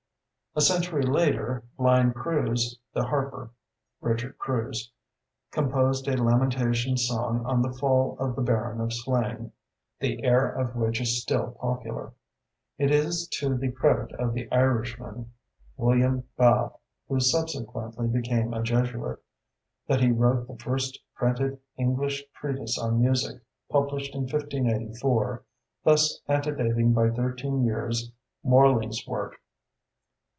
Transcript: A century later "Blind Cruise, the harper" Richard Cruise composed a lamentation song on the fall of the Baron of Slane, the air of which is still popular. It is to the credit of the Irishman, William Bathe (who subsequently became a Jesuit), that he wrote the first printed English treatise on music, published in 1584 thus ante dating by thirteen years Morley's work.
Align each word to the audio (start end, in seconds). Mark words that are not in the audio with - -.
A 0.53 0.59
century 0.59 1.01
later 1.05 1.63
"Blind 1.77 2.13
Cruise, 2.13 2.77
the 2.93 3.05
harper" 3.05 3.51
Richard 4.01 4.37
Cruise 4.37 4.91
composed 5.49 6.09
a 6.09 6.21
lamentation 6.21 6.97
song 6.97 7.45
on 7.45 7.61
the 7.61 7.71
fall 7.71 8.17
of 8.19 8.35
the 8.35 8.41
Baron 8.41 8.81
of 8.81 8.91
Slane, 8.91 9.53
the 10.01 10.21
air 10.25 10.45
of 10.49 10.75
which 10.75 10.99
is 10.99 11.21
still 11.21 11.51
popular. 11.51 12.11
It 12.77 12.91
is 12.91 13.29
to 13.39 13.55
the 13.57 13.71
credit 13.71 14.11
of 14.19 14.33
the 14.33 14.51
Irishman, 14.51 15.31
William 15.77 16.25
Bathe 16.37 16.71
(who 17.07 17.21
subsequently 17.21 18.07
became 18.09 18.53
a 18.53 18.61
Jesuit), 18.61 19.19
that 19.87 20.01
he 20.01 20.11
wrote 20.11 20.49
the 20.49 20.57
first 20.61 20.99
printed 21.15 21.59
English 21.77 22.25
treatise 22.35 22.77
on 22.77 22.99
music, 22.99 23.39
published 23.69 24.13
in 24.13 24.23
1584 24.23 25.43
thus 25.85 26.19
ante 26.27 26.51
dating 26.51 26.91
by 26.91 27.09
thirteen 27.09 27.63
years 27.63 28.11
Morley's 28.43 29.01
work. 29.07 29.37